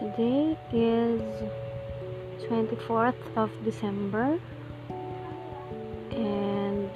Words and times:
Today 0.00 0.56
is 0.72 1.20
24th 2.48 3.20
of 3.36 3.50
December 3.62 4.40
and 6.10 6.88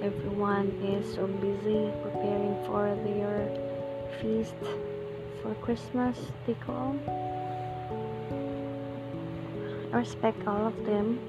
everyone 0.00 0.72
is 0.80 1.12
so 1.12 1.26
busy 1.26 1.92
preparing 2.02 2.56
for 2.64 2.96
their 3.04 3.52
feast 4.18 4.54
for 5.42 5.54
Christmas. 5.60 6.16
They 6.46 6.54
call. 6.54 6.96
I 9.92 9.98
respect 9.98 10.48
all 10.48 10.68
of 10.68 10.86
them 10.86 11.20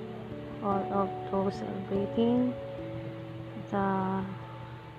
all 0.63 0.87
of 0.89 1.09
those 1.29 1.55
celebrating 1.55 2.53
the 3.71 4.23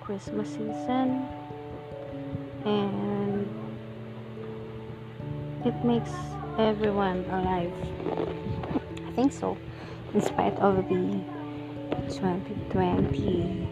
Christmas 0.01 0.49
season 0.49 1.25
and 2.63 3.64
it 5.65 5.83
makes 5.83 6.11
everyone 6.59 7.25
alive. 7.31 7.73
I 9.07 9.11
think 9.13 9.33
so. 9.33 9.57
In 10.13 10.21
spite 10.21 10.53
of 10.59 10.77
the 10.87 11.19
2020 12.13 13.67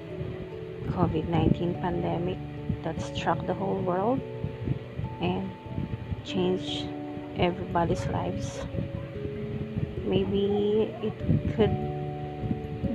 COVID 0.89 1.27
19 1.29 1.75
pandemic 1.75 2.37
that 2.83 2.99
struck 2.99 3.45
the 3.45 3.53
whole 3.53 3.79
world 3.81 4.19
and 5.21 5.49
changed 6.25 6.89
everybody's 7.37 8.05
lives. 8.07 8.59
Maybe 10.03 10.89
it 11.01 11.13
could 11.55 11.77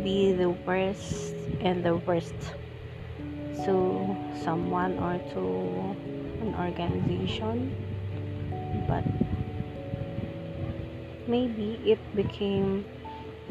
be 0.03 0.33
the 0.33 0.51
worst 0.67 1.35
and 1.61 1.85
the 1.85 1.97
worst 1.97 2.35
to 3.65 4.17
someone 4.43 4.99
or 4.99 5.19
to 5.35 5.41
an 6.43 6.55
organization 6.59 7.75
but 8.87 9.05
maybe 11.27 11.79
it 11.85 11.99
became 12.17 12.85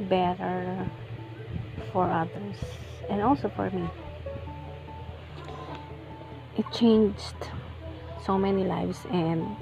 better 0.10 0.90
for 1.92 2.10
others 2.10 2.58
and 3.10 3.22
also 3.22 3.50
for 3.50 3.70
me. 3.70 3.88
It 6.58 6.66
changed 6.74 7.36
so 8.26 8.38
many 8.38 8.64
lives 8.64 9.06
and 9.12 9.56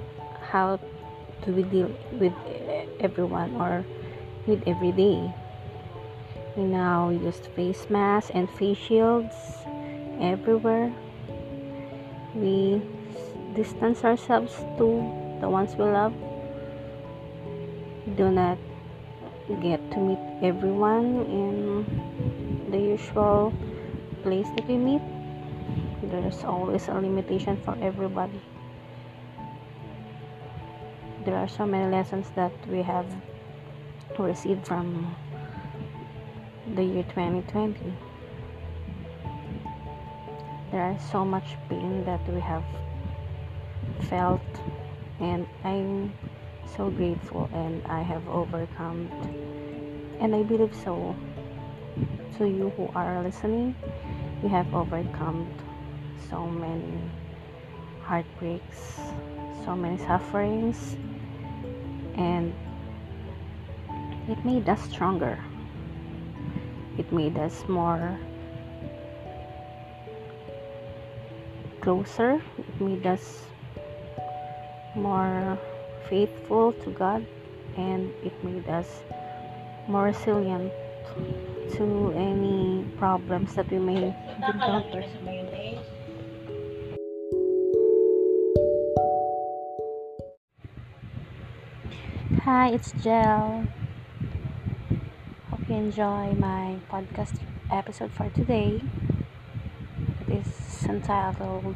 how 0.50 0.80
do 1.44 1.52
we 1.52 1.62
deal 1.62 1.90
with 2.12 2.32
everyone 3.00 3.54
or 3.56 3.84
with 4.46 4.62
every 4.66 4.92
day. 4.92 5.32
We 6.56 6.64
now 6.64 7.10
use 7.10 7.36
face 7.54 7.86
masks 7.90 8.30
and 8.32 8.48
face 8.48 8.78
shields 8.78 9.34
everywhere. 10.20 10.92
We 12.34 12.80
distance 13.54 14.04
ourselves 14.04 14.56
to 14.78 15.25
the 15.40 15.48
ones 15.48 15.74
we 15.76 15.84
love 15.84 16.14
do 18.16 18.30
not 18.30 18.58
get 19.60 19.80
to 19.90 19.98
meet 19.98 20.18
everyone 20.42 21.26
in 21.26 22.70
the 22.70 22.78
usual 22.78 23.52
place 24.22 24.46
that 24.56 24.66
we 24.66 24.76
meet. 24.76 25.02
There's 26.02 26.44
always 26.44 26.88
a 26.88 26.94
limitation 26.94 27.56
for 27.64 27.76
everybody. 27.80 28.40
There 31.24 31.36
are 31.36 31.48
so 31.48 31.66
many 31.66 31.90
lessons 31.90 32.30
that 32.36 32.52
we 32.68 32.82
have 32.82 33.06
received 34.18 34.66
from 34.66 35.14
the 36.74 36.82
year 36.82 37.02
2020 37.04 37.92
there 40.76 40.82
are 40.82 40.98
so 41.10 41.24
much 41.24 41.56
pain 41.68 42.04
that 42.04 42.20
we 42.28 42.40
have 42.40 42.64
felt 44.10 44.42
and 45.20 45.46
I'm 45.64 46.12
so 46.76 46.90
grateful 46.90 47.48
and 47.52 47.84
I 47.86 48.02
have 48.02 48.26
overcome. 48.28 49.08
And 50.20 50.34
I 50.34 50.42
believe 50.42 50.74
so. 50.74 51.16
To 52.38 52.44
you 52.44 52.70
who 52.76 52.90
are 52.94 53.22
listening 53.22 53.74
you 54.42 54.50
have 54.50 54.74
overcome 54.74 55.48
so 56.28 56.44
many 56.44 57.00
heartbreaks 58.02 59.00
so 59.66 59.74
many 59.74 59.98
sufferings. 59.98 60.96
And 62.14 62.54
it 64.28 64.42
made 64.44 64.68
us 64.68 64.80
stronger. 64.88 65.42
It 66.96 67.12
made 67.12 67.36
us 67.36 67.64
more 67.68 68.18
closer. 71.80 72.40
It 72.58 72.80
made 72.80 73.06
us 73.06 73.44
more 74.96 75.58
faithful 76.08 76.72
to 76.72 76.90
God 76.90 77.24
and 77.76 78.12
it 78.24 78.32
made 78.42 78.66
us 78.68 79.02
more 79.86 80.04
resilient 80.04 80.72
to 81.72 82.12
any 82.16 82.84
problems 82.98 83.54
that 83.54 83.70
we 83.70 83.78
may 83.78 84.16
encounter. 84.46 85.04
Hi, 92.42 92.70
it's 92.70 92.92
Jel. 93.02 93.66
Hope 95.50 95.68
you 95.68 95.74
enjoy 95.74 96.32
my 96.38 96.78
podcast 96.90 97.40
episode 97.72 98.12
for 98.12 98.30
today. 98.30 98.80
It 100.28 100.46
is 100.46 100.84
entitled 100.84 101.74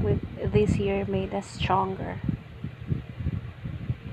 With 0.00 0.22
This 0.52 0.76
Year 0.76 1.04
Made 1.06 1.34
Us 1.34 1.46
Stronger. 1.46 2.20